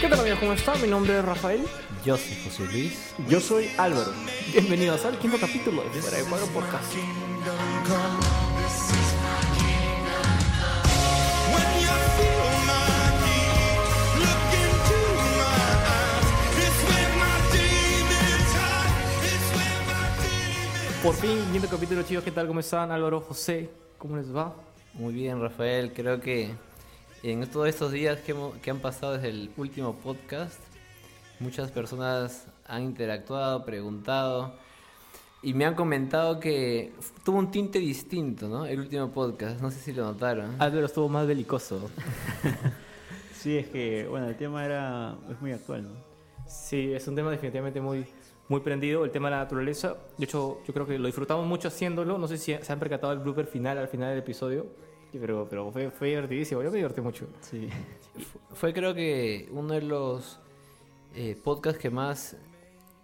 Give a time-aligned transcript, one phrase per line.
[0.00, 0.38] ¿Qué tal amigos?
[0.38, 0.80] ¿Cómo están?
[0.80, 1.62] Mi nombre es Rafael.
[2.06, 3.14] Yo soy José Luis.
[3.28, 4.10] Yo soy Álvaro.
[4.50, 6.94] Bienvenidos al quinto capítulo de Fuera de Cuadro Podcast.
[21.02, 22.24] Por fin, quinto capítulo, chicos.
[22.24, 22.46] ¿Qué tal?
[22.46, 22.90] ¿Cómo están?
[22.90, 24.54] Álvaro, José, ¿cómo les va?
[24.94, 25.92] Muy bien, Rafael.
[25.92, 26.54] Creo que
[27.22, 30.58] en todos estos días que, hemos- que han pasado desde el último podcast,
[31.38, 34.54] muchas personas han interactuado, preguntado
[35.42, 36.92] y me han comentado que
[37.24, 38.66] tuvo un tinte distinto, ¿no?
[38.66, 39.60] El último podcast.
[39.60, 40.54] No sé si lo notaron.
[40.60, 41.90] Álvaro estuvo más belicoso.
[43.32, 45.90] Sí, es que, bueno, el tema era es muy actual, ¿no?
[46.46, 48.04] Sí, es un tema definitivamente muy,
[48.48, 49.96] muy prendido, el tema de la naturaleza.
[50.18, 52.18] De hecho, yo creo que lo disfrutamos mucho haciéndolo.
[52.18, 54.66] No sé si se han percatado del blooper final al final del episodio.
[55.12, 57.26] Pero, pero fue, fue divertidísimo, yo me divertí mucho.
[57.40, 57.68] Sí.
[58.18, 60.38] Fu- Fue creo que uno de los
[61.14, 62.36] eh, podcasts que más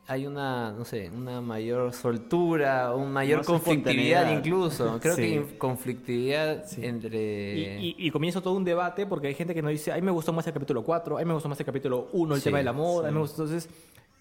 [0.08, 4.98] hay una, no sé, una mayor soltura, una mayor Más conflictividad incluso.
[5.02, 5.22] Creo Sí.
[5.22, 6.84] que conflictividad Sí.
[6.86, 7.56] entre...
[7.80, 10.02] Y, y- y comienza todo un debate porque hay gente que nos dice, a mí
[10.02, 12.40] me gustó más el capítulo 4, a mí me gustó más el capítulo 1, el
[12.40, 13.42] Sí, tema del amor, a mí me gustó...
[13.42, 13.68] Entonces,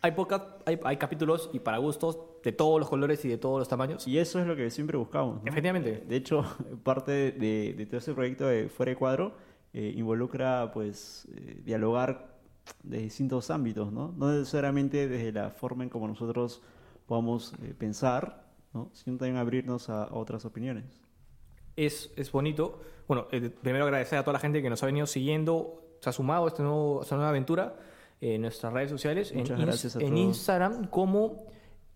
[0.05, 3.59] hay, podcast, hay, hay capítulos y para gustos de todos los colores y de todos
[3.59, 4.07] los tamaños.
[4.07, 5.43] Y eso es lo que siempre buscamos.
[5.43, 5.49] ¿no?
[5.49, 6.03] Efectivamente.
[6.07, 6.45] De hecho,
[6.83, 9.33] parte de, de todo ese proyecto de Fuera de Cuadro
[9.73, 12.35] eh, involucra, pues, eh, dialogar
[12.83, 14.13] de distintos ámbitos, ¿no?
[14.17, 16.61] No necesariamente desde la forma en como nosotros
[17.05, 18.89] podamos eh, pensar, ¿no?
[18.93, 20.85] Sino también abrirnos a, a otras opiniones.
[21.75, 22.79] es, es bonito.
[23.07, 26.13] Bueno, eh, primero agradecer a toda la gente que nos ha venido siguiendo, se ha
[26.13, 27.75] sumado este a esta nueva aventura
[28.21, 29.33] en nuestras redes sociales.
[29.33, 30.17] Muchas en, a.
[30.19, 31.45] Instagram como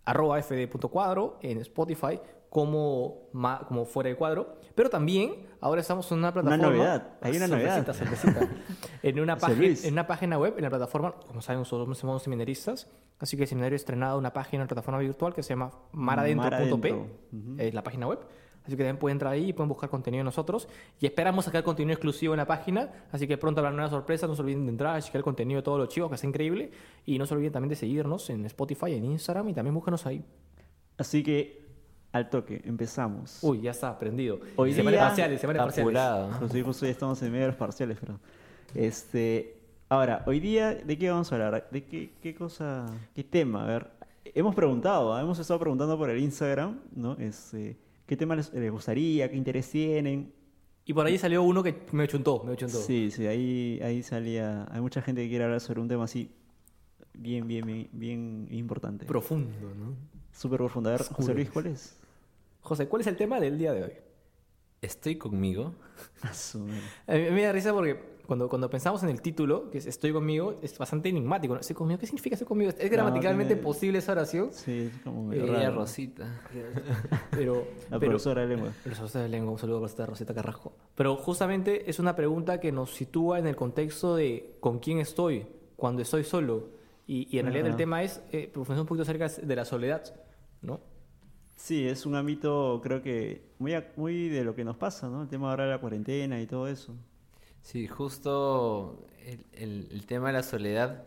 [0.06, 4.58] arroba fd.cuadro, en Spotify como, ma- como fuera de cuadro.
[4.74, 6.66] Pero también ahora estamos en una plataforma.
[6.68, 7.94] novedad, hay una Sorpresita, novedad.
[7.96, 8.50] sorpresita.
[9.04, 12.88] en, una página, en una página web, en la plataforma, como saben, nosotros somos seminaristas.
[13.20, 15.72] Así que el seminario ha estrenado una página en la plataforma virtual que se llama
[15.92, 16.48] maradentro.p.
[16.48, 17.18] Mar Adentro.
[17.34, 17.56] Ujú.
[17.58, 18.20] Es la página web.
[18.70, 20.68] Así que también pueden entrar ahí y pueden buscar contenido de nosotros.
[21.00, 22.90] Y esperamos sacar contenido exclusivo en la página.
[23.12, 24.30] Así que pronto habrá nuevas sorpresas.
[24.30, 26.28] No se olviden de entrar a checar el contenido de todos los chicos, que está
[26.28, 26.70] increíble.
[27.08, 30.24] Y no se olviden también de seguirnos en Spotify, en Instagram y también búsquenos ahí.
[30.98, 31.66] Así que,
[32.12, 33.40] al toque, empezamos.
[33.42, 34.40] Uy, ya está, aprendido.
[34.56, 35.94] Hoy semana día- parciales, semana parciales.
[35.94, 38.20] ya estamos en medio de los parciales, pero.
[38.76, 39.56] Este.
[39.90, 41.68] Ahora, hoy día, ¿de qué vamos a hablar?
[41.72, 43.64] ¿De qué, qué cosa, qué tema?
[43.64, 43.88] A ver,
[44.36, 45.22] hemos preguntado, ¿ah?
[45.22, 47.14] hemos estado preguntando por el Instagram, ¿no?
[47.18, 47.76] Este,
[48.10, 49.30] ¿Qué tema les, les gustaría?
[49.30, 50.34] ¿Qué interés tienen?
[50.84, 52.80] Y por ahí salió uno que me chuntó, me chuntó.
[52.80, 54.66] Sí, sí, ahí, ahí salía.
[54.72, 56.32] Hay mucha gente que quiere hablar sobre un tema así,
[57.14, 59.06] bien, bien, bien, bien importante.
[59.06, 59.96] Profundo, ¿no?
[60.32, 60.90] Súper profundo.
[60.90, 61.04] A ver.
[61.04, 62.00] José Luis, ¿cuál es?
[62.62, 63.94] José, ¿cuál es el tema del día de hoy?
[64.82, 65.76] Estoy conmigo.
[66.24, 66.82] A su madre.
[67.06, 68.00] A mí me da risa porque
[68.30, 71.56] cuando, cuando pensamos en el título, que es Estoy conmigo, es bastante enigmático.
[71.56, 71.60] ¿no?
[71.60, 72.00] ¿Estoy conmigo?
[72.00, 72.72] ¿Qué significa estoy conmigo?
[72.78, 74.50] ¿Es gramaticalmente tiene- posible esa oración?
[74.54, 75.76] Sí, es como Eh, medio raro.
[75.76, 76.40] Rosita.
[77.32, 78.70] Pero, La pero- profesora de lengua.
[78.86, 80.74] El profesor de lengua, un saludo para esta Rosita Carrasco.
[80.96, 85.48] Pero justamente es una pregunta que nos sitúa en el contexto de con quién estoy
[85.76, 86.70] cuando estoy solo.
[87.08, 90.04] Y, y en realidad el tema es eh, profundizar un poquito acerca de la soledad,
[90.62, 90.80] ¿no?
[91.56, 95.24] Sí, es un ámbito, creo que muy, muy de lo que nos pasa, ¿no?
[95.24, 96.94] El tema ahora de la cuarentena y todo eso.
[97.62, 101.04] Sí, justo el, el- el tema de la soledad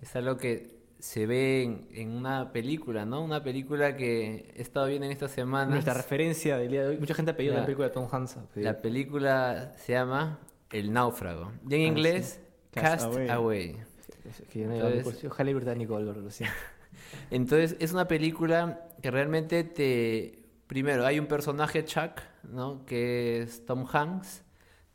[0.00, 3.22] es algo que se ve en, en una película, ¿no?
[3.22, 5.70] Una película que he estado viendo en estas semanas.
[5.70, 6.98] Nuestra referencia del día de hoy.
[6.98, 8.36] Mucha gente ha pedido La- la película de Tom Hanks.
[8.54, 10.38] La película se llama
[10.70, 11.52] El náufrago.
[11.68, 12.80] Y en Ah, inglés, sí.
[12.80, 13.28] Cast, Away.
[13.28, 13.76] Away.
[14.24, 16.14] Es que Entonces- ojalá y británico, lo.
[17.30, 20.40] Entonces, es una película que realmente te...
[20.66, 22.84] Primero, hay un personaje, Chuck, ¿no?
[22.86, 24.42] Que es Tom Hanks,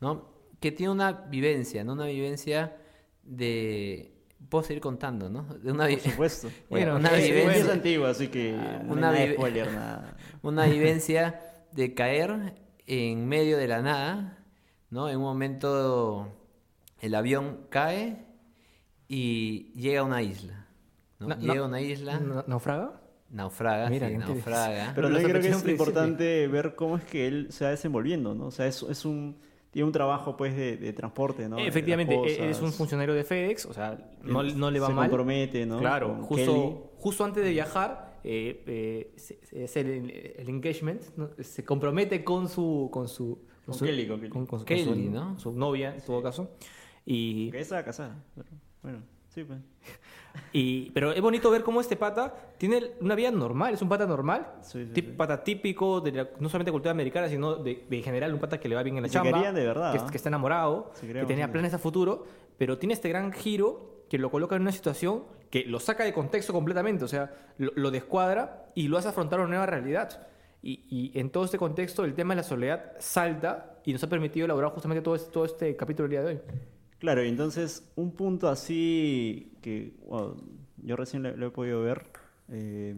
[0.00, 0.28] ¿no?
[0.60, 1.94] Que tiene una vivencia, ¿no?
[1.94, 2.76] Una vivencia
[3.22, 4.14] de...
[4.48, 5.42] Puedo seguir contando, ¿no?
[5.44, 6.48] De una, vi- Por supuesto.
[6.70, 10.16] Bueno, una es, vivencia- es antiguo, así que Ah, no hay una nada spoiler, nada.
[10.42, 11.40] una vivencia
[11.72, 12.54] de caer
[12.86, 14.38] en medio de la nada,
[14.90, 15.08] ¿no?
[15.08, 16.32] En un momento
[17.00, 18.24] el avión cae
[19.08, 20.66] y llega a una isla,
[21.18, 21.28] ¿no?
[21.28, 23.00] Na- llega a una isla, ¿Na- ¿Naufraga?
[23.28, 24.92] naufraga, Mira, sí, naufraga.
[24.94, 25.72] Pero también creo que es principio.
[25.72, 28.46] importante ver cómo es que él se va desenvolviendo, ¿no?
[28.46, 29.36] O sea, es, es un,
[29.70, 31.58] tiene un trabajo, pues, de, de transporte, ¿no?
[31.58, 32.38] Efectivamente, cosas.
[32.38, 35.08] e- es un funcionario de FedEx, o sea, no, no le va se mal.
[35.08, 35.78] compromete, ¿no?
[35.78, 36.76] Claro, Con justo, Kelly.
[36.98, 41.30] justo antes de viajar, eh, eh, se- se- es el, el engagement, ¿no?
[41.40, 42.88] se compromete con su...
[42.92, 44.30] Con, su, Con su- Kelly, con Kelly.
[44.30, 45.38] con- con su- Kelly, con su- ¿no?
[45.38, 46.50] Su novia, en todo caso.
[47.06, 48.22] Y Que estaba casada.
[48.82, 49.58] bueno, sí, pues.
[50.52, 54.06] Y, pero es bonito ver cómo este pata tiene una vida normal, es un pata
[54.06, 55.12] normal, Sí, sí, tip- sí.
[55.16, 58.58] pata típico, de la- no solamente cultura americana, sino de, de en general un pata
[58.58, 60.06] que le va bien en la Se chamba, de verdad, que, ¿ah?
[60.10, 62.24] que está enamorado, que tenía planes a futuro,
[62.58, 66.12] pero tiene este gran giro que lo coloca en una situación que lo saca de
[66.12, 70.26] contexto completamente, o sea, lo, lo descuadra y lo hace afrontar una nueva realidad.
[70.62, 70.82] Y,
[71.14, 74.44] y en todo este contexto el tema de la soledad salta y nos ha permitido
[74.44, 76.40] elaborar justamente todo este, todo este capítulo del día de hoy.
[77.00, 79.94] Claro, entonces un punto así que
[80.82, 82.04] yo recién lo, he podido ver,
[82.50, 82.94] eh,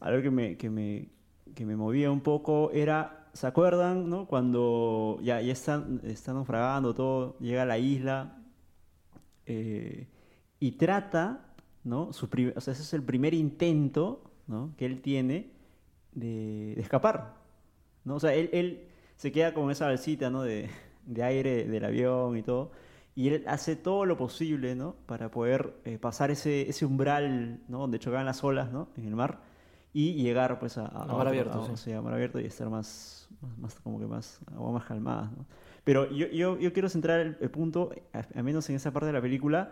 [0.00, 1.10] algo que me, que, me,
[1.54, 4.08] que me movía un poco era, ¿se acuerdan?
[4.08, 4.26] No?
[4.26, 8.38] Cuando ya, ya están, están naufragando todo, llega a la isla
[9.44, 10.08] eh,
[10.58, 12.14] y trata, ¿no?
[12.14, 14.74] Su o sea, ese es el primer intento ¿no?
[14.78, 15.50] que él tiene
[16.12, 17.34] de, de escapar.
[18.04, 18.14] ¿no?
[18.14, 20.42] O sea, él, él se queda con esa balsita, ¿no?
[20.42, 20.70] De,
[21.06, 22.70] de aire del avión y todo.
[23.16, 24.96] Y él hace todo lo posible, ¿no?
[25.06, 27.78] Para poder eh, pasar ese, ese umbral, ¿no?
[27.78, 28.88] Donde chocaban las olas, ¿no?
[28.96, 29.40] En el mar.
[29.92, 31.72] Y llegar, pues, a, a, mar otro- abierto, a- sí.
[31.72, 34.84] o sea, a mar abierto y estar más, más, más como que más, agua más
[34.84, 35.46] calmada, ¿no?
[35.84, 39.06] Pero yo, yo, yo quiero centrar el, el punto, a- al menos en esa parte
[39.06, 39.70] de la película,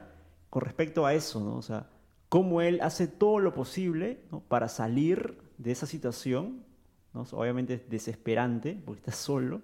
[0.49, 1.57] con respecto a eso, ¿no?
[1.57, 1.89] O sea,
[2.29, 4.39] cómo él hace todo lo posible ¿no?
[4.41, 6.63] para salir de esa situación,
[7.13, 7.23] ¿no?
[7.33, 9.63] Obviamente es desesperante, porque está solo,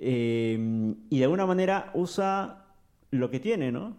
[0.00, 2.66] eh, y de alguna manera usa
[3.10, 3.96] lo que tiene, ¿no?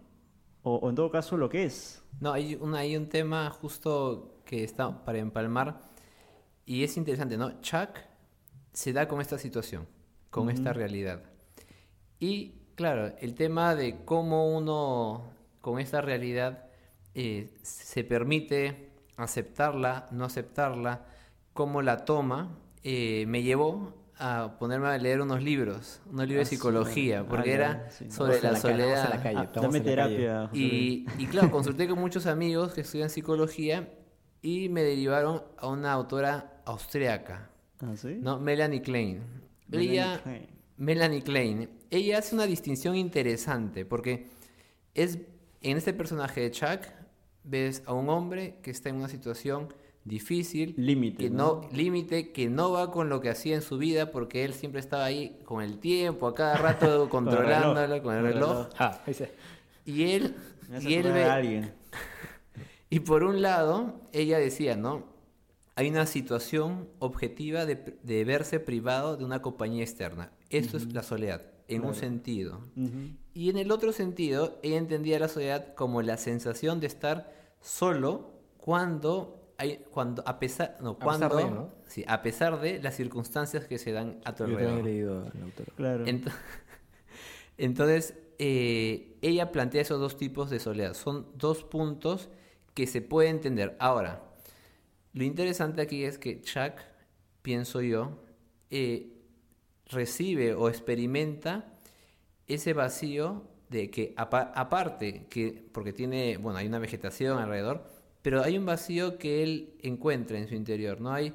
[0.62, 2.02] O, o en todo caso lo que es.
[2.20, 5.80] No, hay un, hay un tema justo que está para empalmar
[6.66, 7.60] y es interesante, ¿no?
[7.60, 7.90] Chuck
[8.72, 9.86] se da con esta situación,
[10.30, 11.22] con esta realidad.
[12.18, 15.24] Y claro, el tema de cómo uno
[15.60, 16.64] con esta realidad
[17.14, 21.06] eh, se permite aceptarla, no aceptarla,
[21.52, 26.50] cómo la toma, eh, me llevó a ponerme a leer unos libros, unos libros Ah,
[26.50, 28.10] de sí, psicología, ah, porque ya, era sí.
[28.10, 29.04] sobre la soledad.
[29.06, 29.38] en la calle.
[29.38, 29.80] Ah, dame la calle.
[29.84, 30.50] terapia.
[30.52, 33.88] Y, y claro, consulté con muchos amigos que estudian psicología
[34.42, 37.50] y me derivaron a una autora austriaca,
[37.80, 38.18] ¿Ah, sí?
[38.20, 38.38] ¿no?
[38.38, 39.22] Melanie Klein.
[39.68, 40.46] Melanie Ella, Klein.
[40.76, 44.28] Melanie Klein, ella hace una distinción interesante porque
[44.94, 45.18] es
[45.62, 46.80] en este personaje de Chuck
[47.44, 49.68] ves a un hombre que está en una situación
[50.04, 51.62] difícil, Límite, que ¿no?
[51.62, 54.80] no límite, que no va con lo que hacía en su vida porque él siempre
[54.80, 58.68] estaba ahí con el tiempo, a cada rato controlándolo con el reloj.
[58.78, 59.00] Ah.
[59.84, 60.36] Y él,
[60.80, 61.74] y él ve, a alguien.
[62.90, 65.04] y por un lado, ella decía, ¿no?
[65.76, 70.32] Hay una situación objetiva de, de verse privado de una compañía externa.
[70.50, 72.60] Esto es la soledad, en un sentido.
[73.32, 78.32] Y en el otro sentido, ella entendía la soledad como la sensación de estar solo
[78.58, 81.70] cuando hay, cuando a pesar, no, cuando, de, ¿no?
[81.86, 84.84] sí, a pesar de las circunstancias que se dan a tu Yo alrededor.
[84.84, 85.66] leído al autor.
[85.76, 86.06] Claro.
[86.06, 86.32] Ent-
[87.58, 90.94] Entonces, eh, ella plantea esos dos tipos de soledad.
[90.94, 92.30] Son dos puntos
[92.74, 93.76] que se puede entender.
[93.78, 94.22] Ahora,
[95.12, 96.80] lo interesante aquí es que Chuck,
[97.42, 98.22] pienso yo,
[98.70, 99.12] eh,
[99.86, 101.66] recibe o experimenta
[102.46, 107.84] ese vacío de que apa- aparte que porque tiene bueno hay una vegetación alrededor
[108.22, 111.34] pero hay un vacío que él encuentra en su interior no hay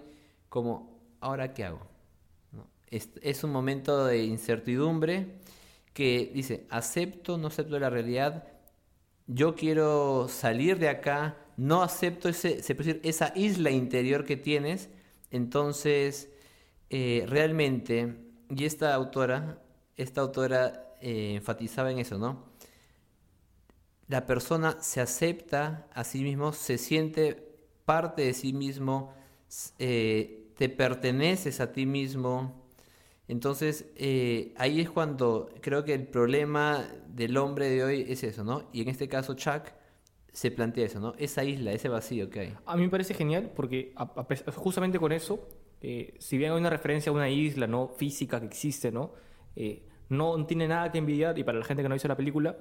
[0.49, 1.81] como ahora qué hago.
[2.87, 5.27] Es, es un momento de incertidumbre
[5.93, 8.47] que dice, acepto, no acepto la realidad,
[9.27, 14.37] yo quiero salir de acá, no acepto ese, se puede decir, esa isla interior que
[14.37, 14.89] tienes,
[15.31, 16.29] entonces
[16.89, 18.15] eh, realmente,
[18.49, 19.61] y esta autora,
[19.95, 22.43] esta autora eh, enfatizaba en eso, ¿no?
[24.07, 29.13] La persona se acepta a sí mismo, se siente parte de sí mismo,
[29.79, 32.65] eh, te perteneces a ti mismo.
[33.27, 38.43] Entonces, eh, ahí es cuando creo que el problema del hombre de hoy es eso,
[38.43, 38.69] ¿no?
[38.71, 39.63] Y en este caso, Chuck
[40.31, 41.13] se plantea eso, ¿no?
[41.17, 42.53] Esa isla, ese vacío que hay.
[42.65, 43.95] A mí me parece genial porque
[44.55, 45.47] justamente con eso,
[45.81, 49.13] eh, si bien hay una referencia a una isla no física que existe, ¿no?
[50.09, 52.55] No tiene nada que envidiar y para la gente que no visto la película,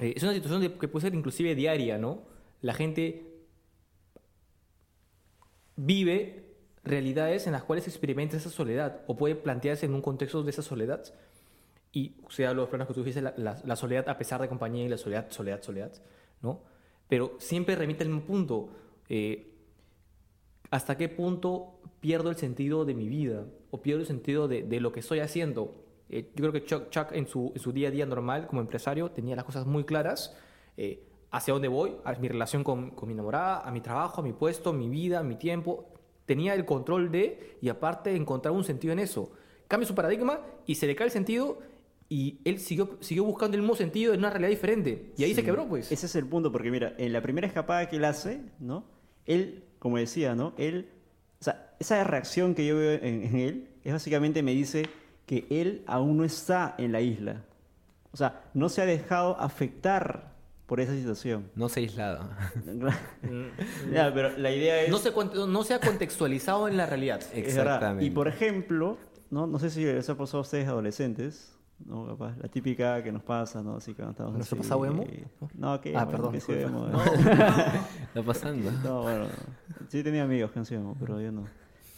[0.00, 2.22] eh, es una situación de- que puede ser inclusive diaria, ¿no?
[2.60, 3.22] La gente
[5.76, 6.44] vive
[6.84, 10.62] realidades en las cuales experimenta esa soledad o puede plantearse en un contexto de esa
[10.62, 11.02] soledad.
[11.92, 14.88] Y o sea, los problemas que tú dices, la, soledad a pesar de compañía y
[14.88, 15.92] la soledad, soledad, soledad,
[16.42, 16.62] ¿no?
[17.08, 18.70] Pero siempre remite al mismo punto.
[19.08, 19.50] eh,
[20.70, 23.46] ¿Hasta qué punto pierdo el sentido de mi vida?
[23.70, 25.83] ¿O pierdo el sentido de lo que estoy haciendo?
[26.10, 28.60] Eh, yo creo que Chuck, Chuck en, su, en su día a día normal como
[28.60, 30.36] empresario tenía las cosas muy claras.
[30.76, 34.24] eh, hacia dónde voy, a mi relación con, con mi enamorada, a mi trabajo, a
[34.24, 35.88] mi puesto, mi vida, mi tiempo.
[36.26, 39.32] Tenía el control de, y aparte encontrar un sentido en eso.
[39.66, 41.58] Cambia su paradigma y se le cae el sentido
[42.08, 45.12] Y él siguió, siguió buscando el mismo sentido en una realidad diferente.
[45.16, 45.36] Y ahí Sí.
[45.36, 45.90] se quebró, pues.
[45.90, 48.84] Ese es el punto, porque mira, en la primera escapada que él hace, ¿no?
[49.26, 50.52] Él, como decía, ¿no?
[50.56, 50.90] Él,
[51.40, 54.84] o sea, esa reacción que yo veo en, en él es básicamente me dice
[55.26, 57.42] que él aún no está en la isla.
[58.12, 60.32] O sea, no se ha dejado afectar
[60.66, 61.50] por esa situación.
[61.56, 62.28] No se ha aislado.
[63.92, 64.90] ya, pero la idea es...
[64.90, 65.12] No se,
[65.46, 67.20] no se ha contextualizado en la realidad.
[67.32, 68.04] Exactamente.
[68.04, 68.96] Y por ejemplo,
[69.30, 69.46] ¿no?
[69.46, 72.06] no sé si les ha pasado a ustedes adolescentes, ¿no?
[72.06, 73.76] Capaz, la típica que nos pasa, ¿no?
[73.76, 75.02] Así que cuando estamos ¿Nos ha pasado emo?
[75.02, 77.02] eh, No, que Ah, perdón, que emo, No.
[77.04, 78.70] Está pasando.
[78.84, 79.26] No, bueno,
[79.88, 81.46] sí tenía amigos que han sido emo, pero yo no.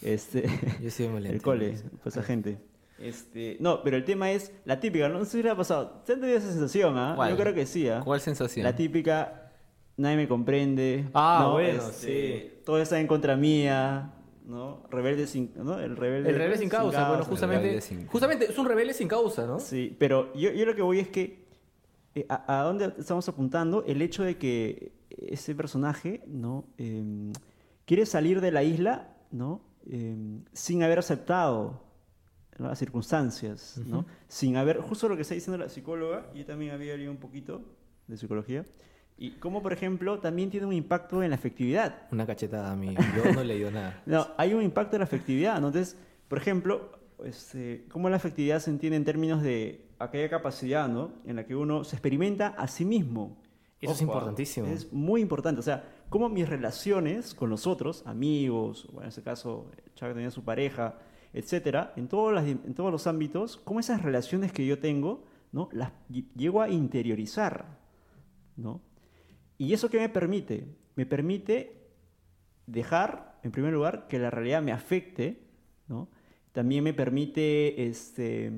[0.01, 0.47] Este,
[0.81, 2.57] Yo soy muy el cole, pues esa gente.
[2.99, 6.01] Este, no, pero el tema es la típica, no sé si le ha pasado.
[6.05, 7.13] ¿Se han tenido esa sensación, ah?
[7.15, 7.31] ¿Cuál?
[7.31, 8.01] Yo creo que sí, ¿ah?
[8.03, 8.63] ¿Cuál sensación?
[8.63, 9.51] La típica,
[9.97, 11.05] nadie me comprende.
[11.13, 11.51] Ah, ¿no?
[11.53, 14.13] bueno, Este, Todo está en contra mía,
[14.45, 14.83] ¿no?
[14.89, 15.79] Rebelde sin, ¿no?
[15.79, 18.93] El rebelde, El rebelde sin causa, bueno, El justamente, rebelde sin- justamente es un rebelde
[18.93, 19.59] sin causa, ¿no?
[19.59, 21.45] Sí, pero yo, yo lo que voy es que
[22.15, 26.65] eh, a, a dónde estamos apuntando el hecho de que ese personaje, ¿no?
[26.77, 27.31] Em,
[27.85, 29.61] quiere salir de la isla, ¿no?
[29.89, 31.85] Em, sin haber aceptado
[32.57, 32.67] ¿no?
[32.67, 34.05] las circunstancias, ¿no?
[34.27, 37.61] Sin haber, justo lo que está diciendo la psicóloga, yo también había leído un poquito
[38.07, 38.65] de psicología,
[39.19, 42.07] y cómo, por ejemplo, también tiene un impacto en la afectividad.
[42.11, 42.95] Una cachetada a mí.
[43.17, 44.01] Yo no he leído nada.
[44.05, 45.59] No, hay un impacto en la afectividad.
[45.59, 45.67] ¿no?
[45.67, 45.97] Entonces,
[46.27, 46.91] por ejemplo,
[47.25, 51.13] este, cómo la afectividad se entiende en términos de aquella capacidad ¿no?
[51.25, 53.41] en la que uno se experimenta a sí mismo.
[53.81, 54.67] Eso es Ojo, importantísimo.
[54.67, 55.59] Es muy importante.
[55.59, 60.31] O sea, cómo mis relaciones con los otros, amigos, o en este caso, Chuck tenía
[60.31, 60.95] su pareja,
[61.37, 65.69] etcétera, en todos, las, en todos los ámbitos, cómo esas relaciones que yo tengo, ¿no?
[65.71, 67.77] las ll- llego a interiorizar.
[68.55, 68.81] ¿no?
[69.57, 70.67] ¿Y eso qué me permite?
[70.95, 71.87] Me permite
[72.65, 75.43] dejar, en primer lugar, que la realidad me afecte,
[75.87, 76.09] ¿no?
[76.51, 78.51] También me permite este,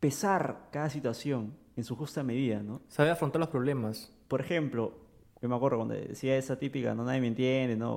[0.00, 2.80] pesar cada situación en su justa medida, ¿no?
[2.88, 4.10] Sabe afrontar los problemas.
[4.26, 4.94] Por ejemplo,
[5.42, 7.92] yo me acuerdo cuando decía esa típica, no nadie me entiende, no,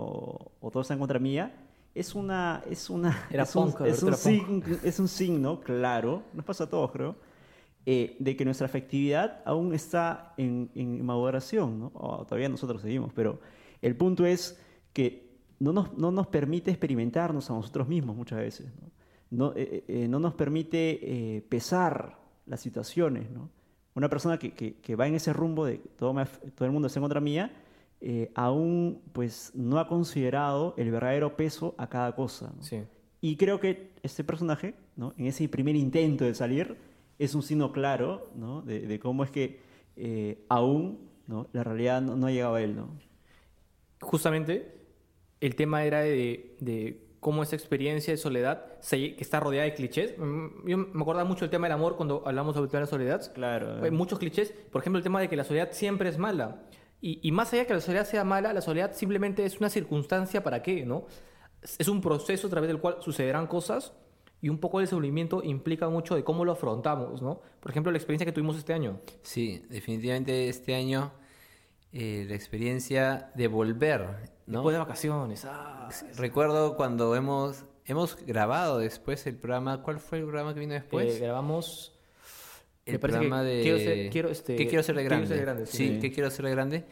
[0.59, 1.66] o todo está en contra mía,
[1.99, 4.65] es una, es una, Era es un, punk, es un era punk.
[4.65, 7.15] sign- es un signo claro, nos pasa a todos creo,
[7.85, 11.91] eh, de que nuestra afectividad aún está en, en maduración, ¿no?
[11.93, 13.39] O todavía nosotros seguimos, pero
[13.81, 14.59] el punto es
[14.93, 15.27] que
[15.59, 18.91] no nos, no nos permite experimentarnos a nosotros mismos muchas veces, ¿no?
[19.29, 20.99] No, eh, eh, no nos permite
[21.37, 23.49] eh, pesar las situaciones, ¿no?
[23.95, 26.87] Una persona que, que- que va en ese rumbo de todo, me todo el mundo
[26.87, 27.51] está en contra mía,
[28.01, 32.53] eh, aún pues no ha considerado el verdadero peso a cada cosa.
[32.55, 32.63] ¿no?
[32.63, 32.83] Sí.
[33.21, 35.13] Y creo que este personaje, ¿no?
[35.17, 36.77] en ese primer intento de salir,
[37.19, 38.61] es un signo claro ¿no?
[38.61, 39.59] de, de cómo es que
[39.95, 41.47] eh, aún ¿no?
[41.53, 42.75] la realidad no, no ha llegado a él.
[42.75, 42.89] ¿no?
[44.01, 44.75] Justamente,
[45.41, 49.73] el tema era de, de cómo esa experiencia de soledad, se- que está rodeada de
[49.73, 50.13] clichés.
[50.17, 52.85] Mm, Yo me acordaba mucho del tema del amor cuando hablamos sobre el tema de
[52.85, 53.33] la soledad.
[53.33, 53.83] Claro.
[53.83, 54.51] Hay muchos clichés.
[54.71, 56.61] Por ejemplo, el tema de que la soledad siempre es mala.
[57.01, 59.69] Y, y más allá de que la soledad sea mala, la soledad simplemente es una
[59.69, 61.05] circunstancia para qué, ¿no?
[61.61, 63.93] Es un proceso a través del cual sucederán cosas
[64.41, 67.41] y un poco el descubrimiento implica mucho de cómo lo afrontamos, ¿no?
[67.59, 68.99] Por ejemplo, la experiencia que tuvimos este año.
[69.23, 71.11] Sí, definitivamente este año
[71.91, 74.59] eh, la experiencia de volver, ¿no?
[74.59, 75.45] Después de vacaciones.
[75.45, 80.73] Ah, Recuerdo cuando hemos hemos grabado después el programa, ¿cuál fue el programa que vino
[80.73, 81.15] después?
[81.15, 81.96] eh, grabamos...
[82.87, 85.27] el me parece que programa de quiero ser- quiero, este, ¿Qué quiero ser de grande?
[85.27, 85.99] ser de grande, sí, sí.
[85.99, 86.85] ¿qué quiero ser de grande?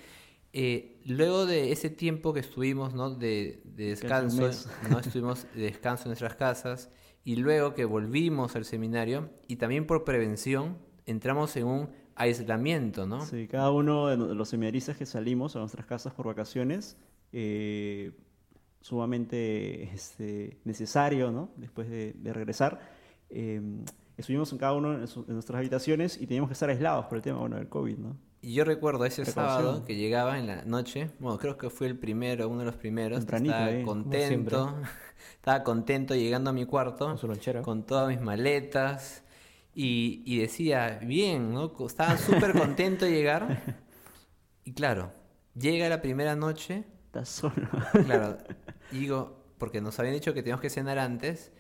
[0.54, 3.10] Eh, luego de ese tiempo que estuvimos, ¿no?
[3.10, 4.50] De, de descanso.
[4.90, 5.00] ¿no?
[5.00, 6.90] Estuvimos de descanso en nuestras casas
[7.26, 13.26] y luego que volvimos al seminario y también por prevención entramos en un aislamiento, ¿no?
[13.26, 16.96] Sí, cada uno de no- de los seminaristas que salimos a nuestras casas por vacaciones,
[17.34, 18.14] eh,
[18.82, 21.50] sumamente este, necesario, ¿no?
[21.58, 22.80] Después de, de regresar,
[23.30, 23.62] eh,
[24.18, 27.18] estuvimos en cada uno en, su- en nuestras habitaciones y teníamos que estar aislados por
[27.18, 28.18] el tema, bueno, del COVID, ¿no?
[28.42, 31.98] Y yo recuerdo ese sábado que llegaba en la noche, bueno, creo que fue el
[31.98, 34.76] primero, uno de los primeros, Tempranito, estaba eh, contento,
[35.36, 37.64] estaba contento llegando a mi cuarto Con su lonchera.
[37.64, 39.24] con todas mis maletas
[39.74, 41.74] y, y decía, bien, ¿no?
[41.88, 43.64] Estaba súper contento de llegar
[44.64, 45.12] y claro,
[45.56, 47.68] llega la primera noche, Estás solo.
[48.06, 48.38] claro,
[48.92, 51.52] y digo, porque nos habían dicho que teníamos que cenar antes,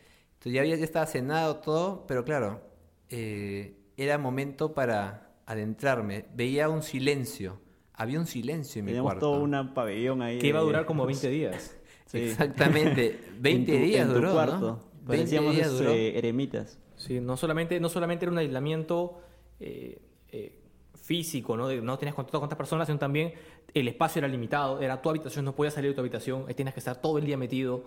[0.45, 2.61] entonces ya, había, ya estaba cenado todo, pero claro,
[3.09, 7.59] eh, era momento para adentrarme, veía un silencio,
[7.93, 9.31] había un silencio en mi Teníamos cuarto.
[9.31, 10.37] todo un pabellón ahí.
[10.39, 11.75] Que iba a durar como 20 días.
[12.05, 12.19] Sí.
[12.19, 14.59] Exactamente, 20 en tu- días en tu duró, cuarto.
[14.59, 14.75] ¿no?
[14.75, 15.91] 20 Parecíamos días duró.
[15.91, 16.79] eremitas.
[16.95, 19.19] Sí, no solamente, no solamente era un aislamiento
[19.59, 19.99] eh,
[20.31, 20.59] eh,
[20.95, 21.67] físico, ¿no?
[21.67, 23.33] De- no tenías contacto con otras personas, sino también
[23.73, 26.73] el espacio era limitado, era tu habitación, no podías salir de tu habitación, ahí tenías
[26.73, 27.83] que estar todo el día metido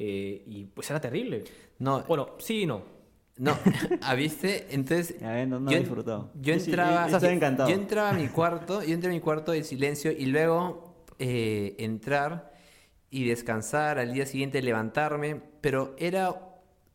[0.00, 1.44] eh, y pues era terrible.
[1.78, 2.82] No, Bueno, sí y no.
[3.36, 3.56] No,
[4.02, 4.66] ¿ah, viste?
[4.70, 6.30] Entonces, A ver, no, no yo, he disfrutado.
[6.34, 7.68] yo Yo sí, entraba, yo encantado.
[7.70, 11.74] yo entraba a mi cuarto, yo entré a mi cuarto de silencio y luego eh,
[11.78, 12.52] entrar
[13.10, 16.34] y descansar, al día siguiente levantarme, pero era,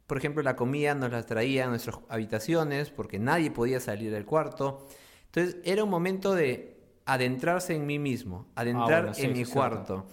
[0.07, 4.25] por ejemplo, la comida nos la traía a nuestras habitaciones porque nadie podía salir del
[4.25, 4.87] cuarto.
[5.27, 9.39] Entonces, era un momento de adentrarse en mí mismo, adentrar Ah, bueno, sí, en sí,
[9.39, 10.05] mi cuarto.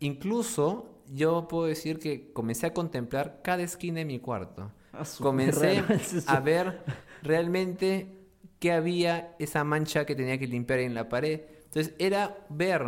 [0.00, 4.72] Incluso yo puedo decir que comencé a contemplar cada esquina de mi cuarto.
[4.92, 5.82] Ah, Comencé
[6.26, 6.80] a ver
[7.22, 8.14] realmente
[8.58, 11.42] qué había esa mancha que tenía que limpiar en la pared.
[11.64, 12.82] Entonces era ver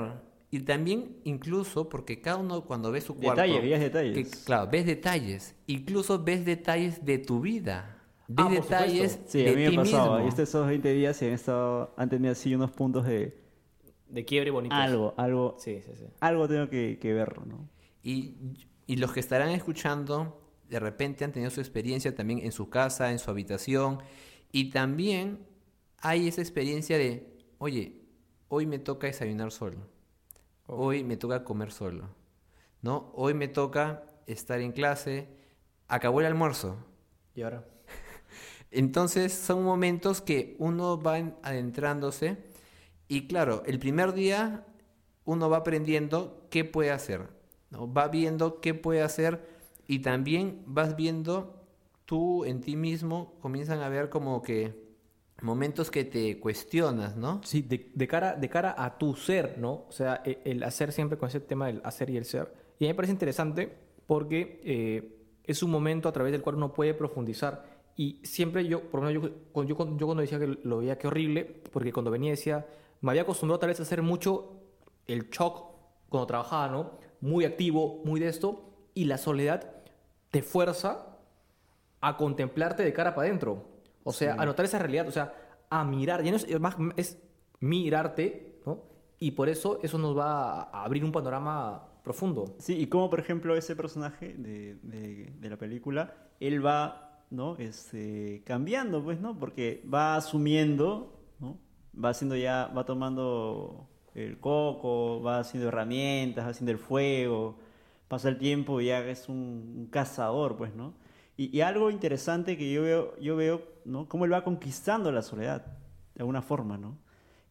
[0.51, 4.37] y también incluso porque cada uno cuando ve su cuarto Detalles, veías que, detalles.
[4.45, 7.97] claro, ves detalles, incluso ves detalles de tu vida.
[8.27, 9.31] Ves Ah, por detalles supuesto.
[9.33, 10.17] Sí, de a mí ti me pasaba.
[10.17, 10.27] mismo.
[10.27, 13.37] Y estos esos 20 días se han, estado, han tenido así unos puntos de
[14.09, 14.75] De quiebre bonito.
[14.75, 16.05] algo, algo, Sí, sí, sí.
[16.21, 17.69] algo tengo que, que ver, ¿no?
[18.03, 18.37] Y,
[18.87, 23.11] y los que estarán escuchando, de repente han tenido su experiencia también en su casa,
[23.13, 24.01] en su habitación.
[24.53, 25.47] Y también
[25.99, 28.01] hay esa experiencia de, oye,
[28.49, 29.79] hoy me toca desayunar solo.
[30.67, 32.09] Hoy me toca comer solo.
[32.83, 33.11] ¿No?
[33.15, 35.29] Hoy me toca estar en clase.
[35.89, 36.77] Acabó el almuerzo.
[37.35, 37.65] Y ahora.
[38.71, 42.39] Entonces son momentos que uno va en- adentrándose
[43.09, 44.65] y claro, el primer día
[45.25, 47.29] uno va aprendiendo qué puede hacer,
[47.71, 47.93] ¿no?
[47.93, 49.41] va viendo qué puede hacer
[49.87, 51.61] y también vas viendo
[52.05, 54.91] tú en ti mismo, comienzan a ver como que
[55.43, 57.41] momentos que te cuestionas, ¿no?
[57.45, 59.85] Sí, de, cara, de cara a tu ser, ¿no?
[59.89, 62.53] O sea, e- el, hacer siempre con ese tema del hacer y el ser.
[62.79, 63.73] Y a mí me parece interesante
[64.07, 67.65] porque eh, es un momento a través del cual uno puede profundizar.
[67.97, 71.07] Y siempre yo, por lo menos yo, yo, yo cuando decía que lo veía que
[71.07, 72.67] horrible, porque cuando venía decía,
[73.01, 74.61] me había acostumbrado tal vez a hacer mucho
[75.07, 75.75] el shock
[76.09, 76.99] cuando trabajaba, ¿no?
[77.21, 79.71] Muy activo, muy de esto, y la soledad
[80.31, 81.07] te fuerza
[82.01, 83.65] a contemplarte de cara para adentro.
[84.05, 85.35] O sea, a notar esa realidad, o sea,
[85.69, 86.23] a mirar.
[86.23, 86.47] Ya no es,
[86.97, 87.19] es
[87.61, 88.83] mirarte, ¿no?
[89.19, 92.55] Y por eso eso nos va a abrir un panorama profundo.
[92.59, 97.57] Sí, y como por ejemplo ese personaje de, de- de la película, él va, ¿no?
[97.59, 99.39] Este, cambiando, pues, ¿no?
[99.39, 101.59] Porque va asumiendo, ¿no?
[102.03, 107.59] Va haciendo ya, va tomando el coco, va haciendo herramientas, va haciendo el fuego,
[108.09, 109.37] pasa el tiempo y ya es un,
[109.77, 110.95] un cazador, pues, ¿no?
[111.37, 114.09] Y, y algo interesante que yo veo, yo veo, ¿no?
[114.09, 115.65] Cómo él va conquistando la soledad,
[116.15, 116.99] de alguna forma, ¿no?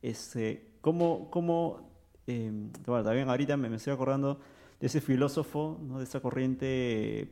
[0.02, 1.90] Este, cómo, cómo
[2.30, 2.52] eh,
[2.86, 4.40] bueno, también ahorita me, me estoy acordando
[4.80, 5.98] de ese filósofo, ¿no?
[5.98, 7.32] De esa corriente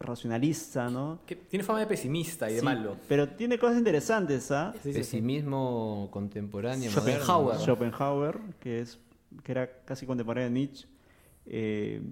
[0.00, 1.20] post-racionalista, ¿no?
[1.26, 2.96] Que tiene fama de pesimista y de Sí, malo.
[3.08, 4.72] Pero tiene cosas interesantes, ¿ah?
[4.74, 4.98] Sí, sí, sí.
[4.98, 6.90] Pesimismo contemporáneo.
[6.90, 7.58] Schopenhauer.
[7.58, 8.98] Schopenhauer, que, es,
[9.42, 10.88] que era casi contemporáneo de Nietzsche.
[11.46, 12.02] Eh,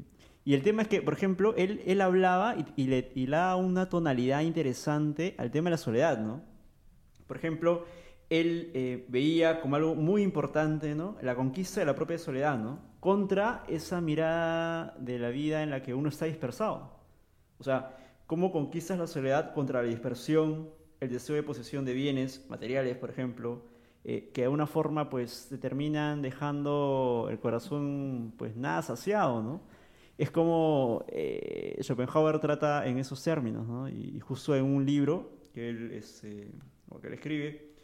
[0.44, 3.36] y el tema es que, por ejemplo, él, él hablaba y, y le y le
[3.36, 6.42] daba una tonalidad interesante al tema de la soledad, ¿no?
[7.26, 7.84] Por ejemplo,
[8.30, 11.16] él eh, veía como algo muy importante, ¿no?
[11.22, 12.80] La conquista de la propia soledad, ¿no?
[13.00, 16.97] Contra esa mirada de la vida en la que uno está dispersado.
[17.58, 22.46] O sea, cómo conquistas la soledad contra la dispersión, el deseo de posesión de bienes
[22.48, 23.62] materiales, por ejemplo,
[24.04, 29.62] eh, que de alguna forma pues te terminan dejando el corazón pues nada saciado, ¿no?
[30.16, 33.88] Es como eh, Schopenhauer trata en esos términos, ¿no?
[33.88, 36.50] Y, y justo en un libro que él, este,
[36.88, 37.74] o que él escribe,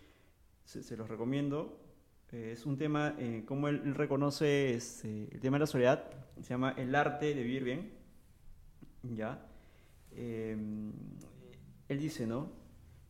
[0.64, 1.78] se, se los recomiendo,
[2.32, 6.10] eh, es un tema, eh, como él, él reconoce este, el tema de la soledad,
[6.42, 7.92] se llama El arte de vivir bien,
[9.02, 9.46] ¿ya?
[10.16, 10.56] Eh,
[11.88, 12.52] él dice, ¿no?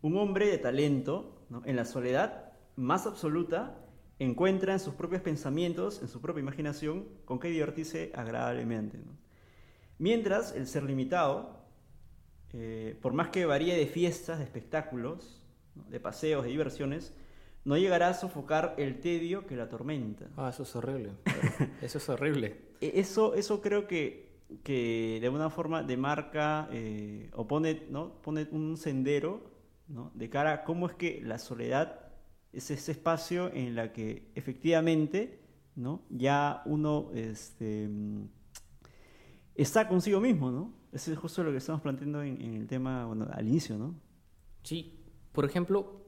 [0.02, 1.62] Un hombre de talento, ¿no?
[1.64, 3.78] en la soledad más absoluta,
[4.18, 8.98] encuentra en sus propios pensamientos, en su propia imaginación, con qué divertirse agradablemente.
[8.98, 9.12] ¿no?
[9.98, 11.64] Mientras el ser limitado,
[12.52, 15.42] eh, por más que varíe de fiestas, de espectáculos,
[15.74, 15.84] ¿no?
[15.84, 17.14] de paseos, de diversiones,
[17.64, 20.26] no llegará a sofocar el tedio que la atormenta.
[20.36, 21.12] Ah, eso es horrible.
[21.80, 22.56] Eso es horrible.
[22.80, 24.23] E- Eso, eso creo que,
[24.62, 28.20] que de alguna forma demarca eh, o pone, ¿no?
[28.22, 29.50] pone un sendero
[29.88, 30.10] ¿no?
[30.14, 32.00] de cara a cómo es que la soledad
[32.52, 35.40] es ese espacio en la que efectivamente
[35.76, 36.02] ¿no?
[36.08, 38.28] ya uno este, mm,
[39.54, 40.72] está consigo mismo, ¿no?
[40.92, 43.96] Eso es justo lo que estamos planteando en, en el tema bueno, al inicio, ¿no?
[44.62, 45.00] Sí,
[45.32, 46.03] por ejemplo,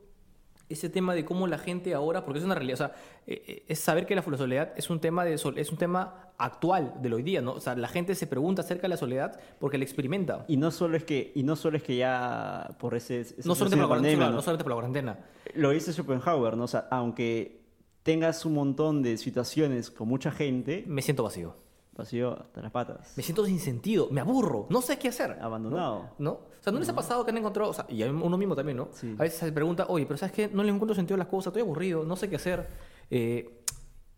[0.69, 2.95] ese tema de cómo la gente ahora, porque es una realidad, o sea,
[3.27, 6.95] eh, eh, es saber que la soledad es un tema de es un tema actual
[7.01, 7.53] del hoy día, ¿no?
[7.53, 10.45] O sea, la gente se pregunta acerca de la soledad porque la experimenta.
[10.49, 13.55] Y no solo es que, y no solo es que ya por ese, esa no,
[13.55, 14.43] solamente por la cuarentena, no ¿no?
[14.43, 15.19] solamente por la cuarentena.
[15.55, 16.65] Lo dice Schopenhauer, ¿no?
[16.65, 17.61] O sea, aunque
[18.03, 21.57] tengas un montón de situaciones con mucha gente, Me siento vacío.
[21.97, 23.13] Vacío hasta las patas.
[23.17, 25.39] Me siento sin sentido, me aburro, no sé qué hacer.
[25.41, 26.11] Abandonado.
[26.19, 26.33] ¿No?
[26.33, 28.55] O sea, ¿no les ha pasado que han encontrado, o sea, y a uno mismo
[28.57, 28.89] también, ¿no?
[28.93, 29.15] Sí.
[29.19, 30.49] A veces se pregunta, oye, pero ¿sabes qué?
[30.49, 32.67] No le encuentro sentido a las cosas, estoy aburrido, no sé qué hacer.
[33.11, 33.63] Eh,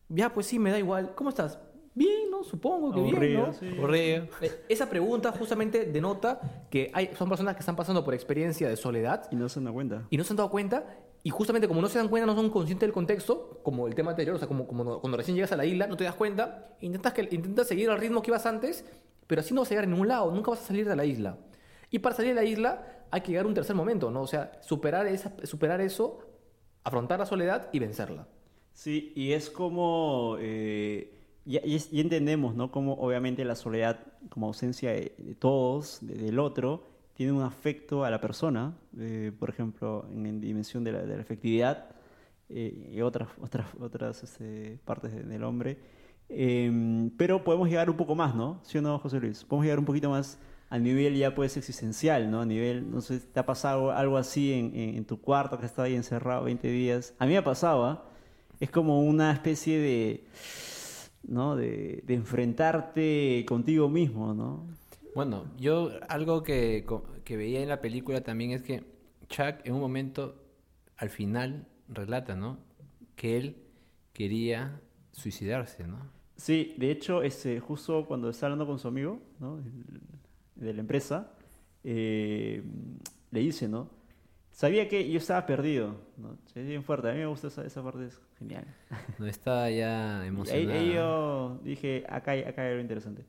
[0.08, 1.14] ya, pues sí, me da igual.
[1.14, 1.58] ¿Cómo estás?
[1.94, 2.44] Bien, ¿no?
[2.44, 3.52] Supongo que bien, ¿no?
[3.52, 3.66] sí.
[3.76, 4.24] Aburrido.
[4.40, 8.76] Eh, Esa pregunta justamente denota que hay, son personas que están pasando por experiencia de
[8.76, 10.04] soledad Y no se dan cuenta.
[10.08, 10.86] y no se han dado cuenta.
[11.28, 14.12] Y justamente como no se dan cuenta, no son conscientes del contexto, como el tema
[14.12, 16.74] anterior, o sea, como, como cuando recién llegas a la isla, no te das cuenta,
[16.80, 18.82] intentas, que, intentas seguir al ritmo que ibas antes,
[19.26, 21.04] pero así no vas a llegar a ningún lado, nunca vas a salir de la
[21.04, 21.36] isla.
[21.90, 24.22] Y para salir de la isla hay que llegar a un tercer momento, ¿no?
[24.22, 26.18] O sea, superar, esa, superar eso,
[26.82, 28.26] afrontar la soledad y vencerla.
[28.72, 31.12] Sí, y es como, eh,
[31.44, 31.60] ya
[31.92, 32.70] entendemos, ¿no?
[32.70, 33.98] Como obviamente la soledad,
[34.30, 36.84] como ausencia de, de todos, de- del otro,
[37.18, 41.16] tiene un afecto a la persona, eh, por ejemplo, en, en dimensión de la, de
[41.16, 41.86] la afectividad
[42.48, 45.78] eh, y otras, otras, otras este, partes de- del hombre.
[46.28, 48.60] Eh, pero podemos llegar un poco más, ¿no?
[48.62, 49.42] ¿Sí o no, José Luis?
[49.44, 50.38] Podemos llegar un poquito más
[50.70, 52.40] a nivel ya pues existencial, ¿no?
[52.42, 55.64] A nivel, no sé, ¿te ha pasado algo así en, en- en tu cuarto que
[55.64, 57.14] has estado ahí encerrado 20 días?
[57.18, 58.04] A mí me pasaba,
[58.60, 60.24] es como una especie de,
[61.26, 61.56] ¿no?
[61.56, 64.66] De, de enfrentarte contigo mismo, ¿no?
[65.14, 66.86] Bueno, yo algo que,
[67.24, 68.84] que veía en la película también es que
[69.28, 70.42] Chuck en un momento,
[70.96, 72.58] al final, relata, ¿no?
[73.16, 73.56] Que él
[74.12, 74.80] quería
[75.12, 75.98] suicidarse, ¿no?
[76.36, 79.60] Sí, de hecho, este, justo cuando está hablando con su amigo, ¿no?
[80.54, 81.32] De la empresa,
[81.84, 82.62] eh,
[83.30, 83.90] le dice, ¿no?
[84.50, 86.36] Sabía que yo estaba perdido, ¿no?
[86.54, 88.64] Es bien fuerte, a mí me gusta esa, esa parte, es genial.
[89.18, 90.78] No estaba ya ahí, emocionado.
[90.78, 93.24] ahí yo dije, acá acá hay algo interesante.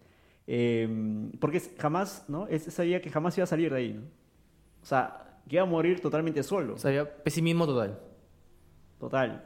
[0.51, 2.47] Eh, porque jamás, ¿no?
[2.47, 4.01] Es, sabía que jamás iba a salir de ahí, ¿no?
[4.81, 6.73] O sea, que iba a morir totalmente solo.
[6.73, 7.99] O sea, había pesimismo total.
[8.99, 9.45] Total.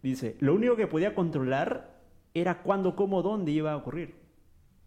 [0.00, 1.98] Dice, lo único que podía controlar
[2.34, 4.14] era cuándo, cómo, dónde iba a ocurrir.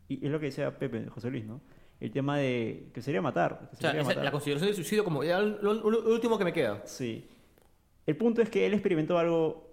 [0.07, 1.59] Y es lo que decía Pepe, José Luis, ¿no?
[1.99, 3.59] El tema de que sería matar.
[3.71, 4.23] que O sea, sería esa- matar.
[4.23, 6.81] la consideración del suicidio como ya lo, lo- lo último que me queda.
[6.85, 7.27] Sí.
[8.05, 9.67] El punto es que él experimentó algo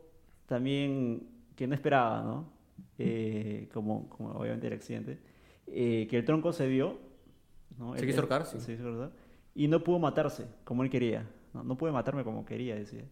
[0.47, 2.53] también que no esperaba, ¿no?
[2.99, 5.19] Eh, como, como obviamente el accidente.
[5.67, 6.99] Eh, que el tronco se dio.
[7.79, 7.97] ¿no?
[7.97, 8.61] Se quiso ahorcar, sí.
[8.61, 9.11] se quiso
[9.55, 11.29] Y no pudo matarse como él quería.
[11.55, 13.05] No, no pude matarme como quería, decía.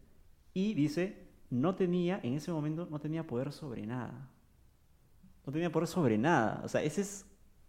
[0.54, 1.16] Y dice,
[1.50, 4.28] no tenía, en ese momento, no tenía poder sobre nada.
[5.46, 6.60] No tenía poder sobre nada.
[6.64, 7.26] O sea, ese es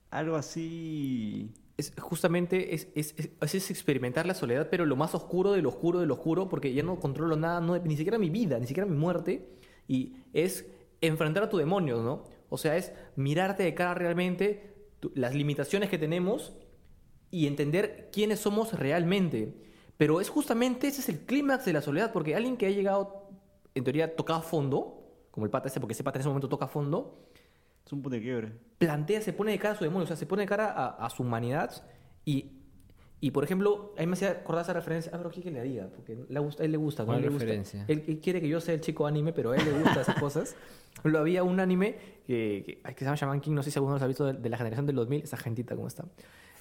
[0.09, 1.51] algo así...
[1.77, 5.69] Es justamente es, es, es- es experimentar la soledad, pero lo más oscuro de lo
[5.69, 8.67] oscuro de lo oscuro, porque ya no controlo nada, no, ni siquiera mi vida, ni
[8.67, 9.47] siquiera mi muerte,
[9.87, 10.67] y es
[10.99, 12.23] enfrentar a tu demonio, ¿no?
[12.49, 14.70] O sea, es mirarte de cara realmente
[15.15, 16.53] las limitaciones que tenemos
[17.29, 19.53] y entender quiénes somos realmente.
[19.97, 23.29] Pero es justamente ese es el clímax de la soledad, porque alguien que ha llegado,
[23.75, 26.49] en teoría, tocado a fondo, como el pata ese, porque ese pata en ese momento
[26.49, 27.27] toca a fondo,
[27.85, 28.53] Es un punto de quiebre.
[28.77, 31.05] plantea, se pone de cara a su demonio, o sea, se pone de cara a,
[31.05, 31.71] a su humanidad
[32.25, 32.60] y,
[33.23, 35.61] y, por ejemplo, a mí me hacía acordar esa referencia, ah, pero ¿qué que le
[35.61, 35.87] diga?
[35.95, 37.05] Porque le gusta, a él le gusta.
[37.05, 37.45] ¿Cuál él le gusta.
[37.45, 37.85] referencia?
[37.87, 40.19] Él, él quiere que yo sea el chico anime, pero a él le gustan esas
[40.19, 40.55] cosas.
[41.03, 43.93] Lo había un anime que, que, que se llama Shaman King, no sé si alguno
[43.93, 46.03] los ha visto, de, de la generación del 2000, esa gentita cómo está.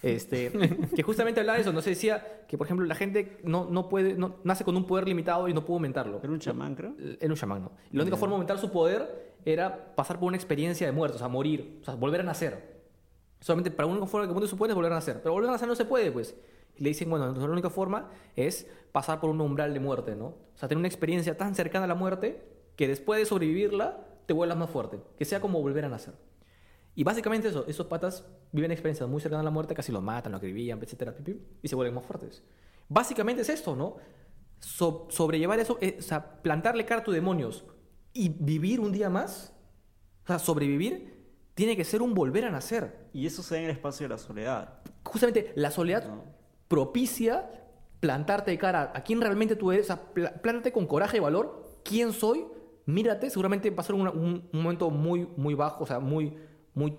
[0.03, 0.51] Este,
[0.94, 3.88] que justamente hablaba de eso, no se decía que, por ejemplo, la gente no, no
[3.88, 6.20] puede, no, nace con un poder limitado y no puede aumentarlo.
[6.23, 6.94] Era un chamán, creo.
[7.18, 7.73] Era un chamán, ¿no?
[7.90, 11.16] Y la única forma de aumentar su poder era pasar por una experiencia de muerte,
[11.16, 12.80] o sea, morir, o sea, volver a nacer.
[13.40, 15.20] Solamente para la única forma que aumente su poder es volver a nacer.
[15.22, 16.35] Pero volver a nacer no se puede, pues.
[16.76, 20.14] Y le dicen, bueno, entonces la única forma es pasar por un umbral de muerte,
[20.14, 20.26] ¿no?
[20.26, 22.44] O sea, tener una experiencia tan cercana a la muerte
[22.76, 25.00] que después de sobrevivirla te vuelvas más fuerte.
[25.18, 26.14] Que sea como volver a nacer.
[26.94, 30.33] Y básicamente eso, esos patas viven experiencias muy cercanas a la muerte, casi los matan,
[30.33, 32.42] lo acribillan, etcétera, pi, pi, y se vuelven más fuertes.
[32.88, 33.96] Básicamente es esto, ¿no?
[34.59, 37.64] So- sobrellevar eso, eh, o sea, plantarle cara a tus demonios
[38.12, 39.55] y vivir un día más,
[40.24, 41.19] o sea, sobrevivir,
[41.61, 43.11] tiene que ser un volver a nacer.
[43.12, 44.79] Y eso se da en el espacio de la soledad.
[45.05, 46.25] Justamente la soledad ¿no?
[46.68, 47.51] propicia
[48.01, 50.03] plantarte de cara a quién realmente tú eres, o sea,
[50.40, 52.46] plántate con coraje y valor, quién soy,
[52.87, 56.35] mírate, seguramente va a ser una- un, un momento muy, muy bajo, o sea, muy,
[56.73, 56.96] muy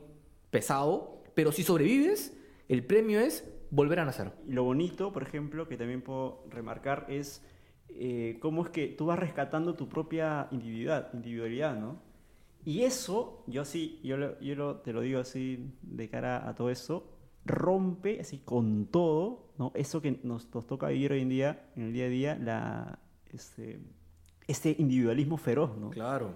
[0.52, 4.32] pesado, pero si sobrevives, el premio es volver a nacer.
[4.48, 7.44] Y lo bonito, por ejemplo, que también puedo remarcar es
[7.90, 12.11] eh, cómo es que tú vas rescatando tu propia individualidad, individualidad, ¿no?
[12.66, 16.54] Y eso, yo así, yo, lo- yo lo- te lo digo así de cara a
[16.56, 17.08] todo eso,
[17.46, 19.72] rompe así con todo, ¿no?
[19.76, 23.00] Eso que nos, nos toca vivir hoy en día, en el día a día, la,
[23.32, 23.80] este,
[24.48, 25.90] este individualismo feroz, ¿no?
[25.90, 26.34] Claro.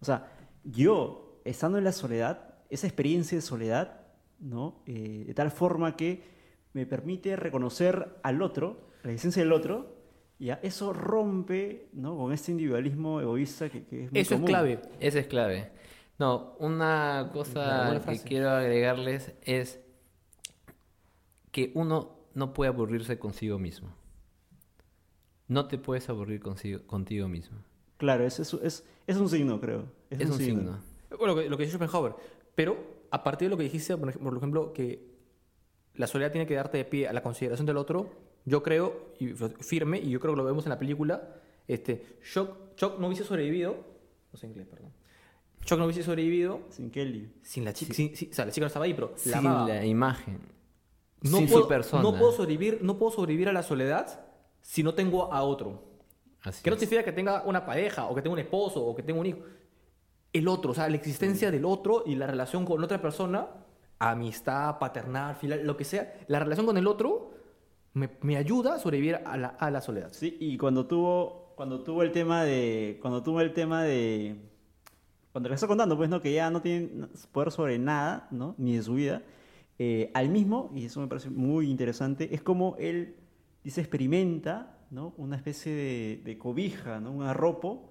[0.00, 0.30] O sea,
[0.64, 4.00] yo, estando en la soledad, esa experiencia de soledad,
[4.38, 4.82] ¿no?
[4.86, 6.22] Eh, de tal forma que
[6.72, 9.93] me permite reconocer al otro, la esencia del otro,
[10.38, 12.16] ya eso rompe, ¿no?
[12.16, 14.46] Con este individualismo egoísta que, que es muy Eso es común.
[14.46, 14.80] clave.
[15.00, 15.70] Esa es clave.
[16.18, 19.80] No, una cosa que quiero agregarles es
[21.50, 23.94] que uno no puede aburrirse consigo mismo.
[25.48, 27.58] No te puedes aburrir consigo, contigo mismo.
[27.96, 29.84] Claro, es, es, es, es un signo, creo.
[30.10, 30.78] Es, un signo.
[31.10, 32.14] Bueno, lo que, lo que dice Schopenhauer.
[32.54, 32.76] Pero
[33.10, 35.14] a partir de lo que dijiste, por ejemplo, que
[35.94, 38.10] la soledad tiene que darte de pie a la consideración del otro,
[38.44, 39.28] yo creo, y
[39.60, 43.24] firme, y yo creo que lo vemos en la película, este, Shock, Chuck no hubiese
[43.24, 43.76] sobrevivido,
[44.32, 44.92] no sé inglés, perdón.
[45.64, 47.32] Chuck no hubiese sobrevivido Sin Kelly.
[47.42, 49.34] sin la chica, sin- sin- o sea, la chica no estaba ahí, pero la Sin
[49.34, 49.68] amaba.
[49.68, 50.40] la imagen.
[51.22, 52.02] no sin puedo, su persona.
[52.02, 54.26] No puedo, sobrevivir, no puedo sobrevivir a la soledad
[54.60, 55.82] si no tengo a otro.
[56.42, 59.02] Así Que no significa que tenga una pareja, o que tenga un esposo, o que
[59.02, 59.38] tenga un hijo.
[60.34, 63.48] El otro, o sea, la existencia del otro y la relación con otra persona,
[63.98, 67.32] amistad, paternal, filial, lo que sea, la relación con el otro
[67.94, 70.12] me, ayuda a sobrevivir a la, a la soledad.
[70.12, 74.36] Sí, y cuando tuvo, cuando tuvo el tema de, cuando tuvo el tema de,
[75.32, 76.20] cuando le está contando, pues, ¿no?
[76.20, 78.54] Que ya no tiene poder sobre nada, ¿no?
[78.58, 79.22] Ni de su vida.
[79.78, 83.16] eh, al mismo, y eso me parece muy interesante, es como él,
[83.64, 85.14] dice, experimenta, ¿no?
[85.16, 87.10] Una especie de, de cobija, ¿no?
[87.12, 87.90] Un arropo,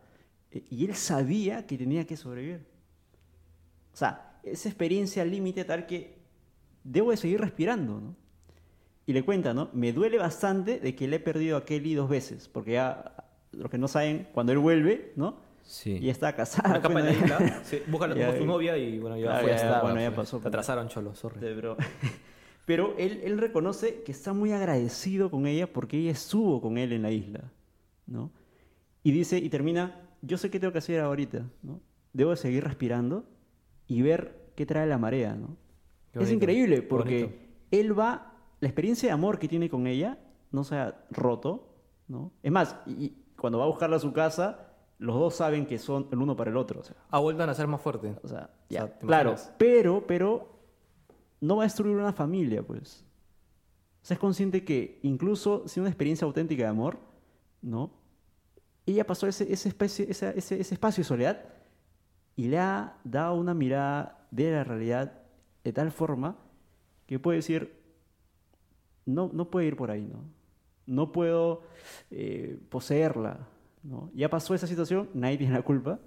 [0.52, 2.66] eh, y él sabía que tenía que sobrevivir.
[3.94, 6.18] O sea, esa experiencia al límite tal que
[6.84, 8.23] debo de seguir respirando, ¿no?
[9.06, 9.70] Y le cuenta, ¿no?
[9.74, 13.16] Me duele bastante de que le he perdido a Kelly dos veces, porque ya,
[13.52, 15.38] los que no saben, cuando él vuelve, ¿no?
[15.64, 15.98] Sí.
[16.02, 16.82] Y está casada.
[16.82, 17.82] Pues, en la isla, sí,
[18.16, 19.50] Ya, a su novia y bueno, ya Claro, fue.
[19.50, 20.48] ya, estaba, bueno, ya pasó, Te pues.
[20.48, 21.40] atrasaron, cholo, sorry.
[21.40, 21.78] Sí, Pero,
[22.66, 26.94] pero él, él reconoce que está muy agradecido con ella porque ella estuvo con él
[26.94, 27.42] en la isla,
[28.08, 28.32] ¿no?
[29.04, 31.82] Y dice, y termina, yo sé qué tengo que hacer ahorita, ¿no?
[32.14, 33.26] Debo de seguir respirando
[33.88, 35.58] y ver qué trae la marea, ¿no?
[36.14, 38.33] Es increíble porque él va,
[38.64, 40.18] la experiencia de amor que tiene con ella
[40.52, 41.68] no se ha roto,
[42.08, 42.32] ¿no?
[42.42, 46.08] Es más, y, cuando va a buscarla a su casa, los dos saben que son
[46.14, 48.08] el uno para el otro, o sea, Ha vuelto a nacer más fuerte.
[48.08, 50.48] o sea, O sea, ya, ¿te claro, pero, pero
[51.42, 53.04] no va a destruir una familia, pues.
[54.02, 57.00] O sea, es consciente que incluso sin una experiencia auténtica de amor,
[57.62, 57.92] ¿no?
[58.86, 61.44] Ella pasó ese, ese, especie, esa- ese, ese espacio de soledad
[62.38, 65.20] y le ha dado una mirada de la realidad
[65.66, 66.38] de tal forma
[67.08, 67.83] que puede decir,
[69.06, 70.20] no, no puede ir por ahí, ¿no?
[70.86, 71.62] No puedo
[72.12, 73.48] eh, poseerla,
[73.84, 74.10] ¿no?
[74.14, 76.00] Ya pasó esa situación, nadie tiene la culpa,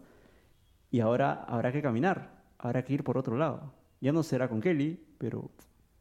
[0.91, 3.73] y ahora habrá que caminar, habrá que ir por otro lado.
[4.01, 5.51] Ya no será con Kelly, pero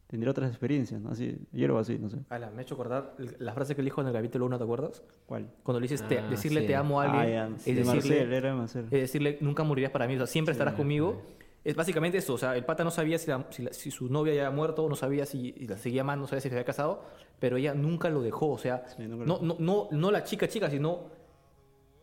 [0.08, 1.10] tendrá otras experiencias, ¿no?
[1.10, 2.18] Así, yo lo hago así, no sé.
[2.30, 4.64] Ala, me ha hecho acordar la frase que él dijo en el capítulo 1, ¿te
[4.64, 5.04] acuerdas?
[5.26, 5.50] ¿Cuál?
[5.64, 6.68] Cuando le dices te- Ah, decirle sí.
[6.68, 8.86] te amo a Ah, alguien, ya, es, de decirle, Marcel, era de Marcel.
[8.86, 11.22] es decirle nunca morirás para mí, o sea, siempre estarás Sí, conmigo.
[11.66, 14.08] Es básicamente eso, o sea, el pata no sabía si, la- si la- si su
[14.08, 16.64] novia ya había muerto, no sabía si la seguía amando, no sabía si se había
[16.66, 17.04] casado,
[17.40, 20.70] pero ella nunca lo dejó, o sea, Sí, no, no, no, no la chica chica,
[20.70, 21.10] sino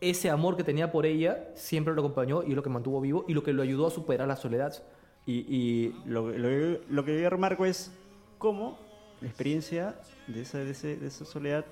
[0.01, 3.35] ese amor que tenía por ella siempre lo acompañó y lo que mantuvo vivo y
[3.35, 4.83] lo que lo ayudó a superar la soledad.
[5.27, 7.93] Y, y lo, que- lo, que- lo que yo remarco es
[8.39, 8.77] cómo
[9.21, 9.95] la experiencia
[10.27, 11.65] de esa, de, ese- de esa soledad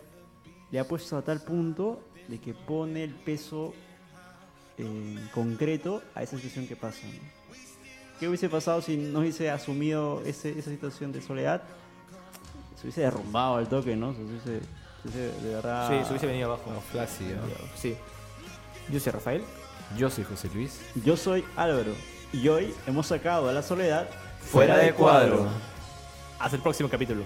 [0.70, 1.98] le ha puesto a tal punto
[2.28, 3.74] de que pone el peso
[4.78, 7.04] en concreto a esa situación que pasa.
[7.08, 7.39] ¿no?
[8.20, 11.62] ¿Qué hubiese pasado si no hubiese asumido ese- esa situación de soledad?
[12.76, 14.14] Se hubiese derrumbado al toque, ¿no?
[14.14, 14.60] Se hubiese,
[15.02, 15.88] se hubiese de verdad...
[15.88, 16.82] Sí, se hubiese venido abajo.
[16.92, 17.38] Flácido.
[17.76, 17.96] Sí.
[18.90, 19.42] Yo soy Rafael.
[19.96, 20.80] Yo soy José Luis.
[21.04, 21.92] Yo soy Álvaro
[22.32, 24.08] y hoy hemos sacado a la soledad
[24.40, 25.46] Fuera de cuadro.
[26.38, 27.22] Hasta el próximo capítulo.